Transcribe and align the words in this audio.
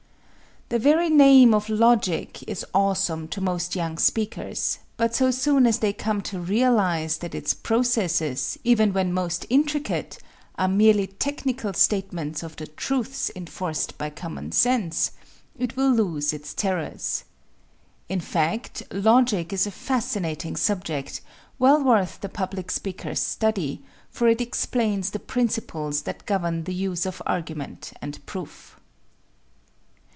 The 0.71 0.79
very 0.79 1.09
name 1.09 1.53
of 1.53 1.67
logic 1.67 2.43
is 2.47 2.65
awesome 2.73 3.27
to 3.27 3.41
most 3.41 3.75
young 3.75 3.97
speakers, 3.97 4.79
but 4.95 5.13
so 5.13 5.29
soon 5.29 5.67
as 5.67 5.79
they 5.79 5.91
come 5.91 6.21
to 6.21 6.39
realize 6.39 7.17
that 7.17 7.35
its 7.35 7.53
processes, 7.53 8.57
even 8.63 8.93
when 8.93 9.11
most 9.11 9.45
intricate, 9.49 10.17
are 10.57 10.69
merely 10.69 11.07
technical 11.07 11.73
statements 11.73 12.41
of 12.41 12.55
the 12.55 12.67
truths 12.67 13.29
enforced 13.35 13.97
by 13.97 14.09
common 14.11 14.53
sense, 14.53 15.11
it 15.57 15.75
will 15.75 15.91
lose 15.91 16.31
its 16.31 16.53
terrors. 16.53 17.25
In 18.07 18.21
fact, 18.21 18.81
logic 18.93 19.51
is 19.51 19.67
a 19.67 19.71
fascinating 19.71 20.55
subject, 20.55 21.19
well 21.59 21.83
worth 21.83 22.21
the 22.21 22.29
public 22.29 22.71
speaker's 22.71 23.19
study, 23.19 23.83
for 24.09 24.29
it 24.29 24.39
explains 24.39 25.09
the 25.09 25.19
principles 25.19 26.03
that 26.03 26.25
govern 26.25 26.63
the 26.63 26.73
use 26.73 27.05
of 27.05 27.21
argument 27.25 27.91
and 28.01 28.25
proof. 28.25 28.77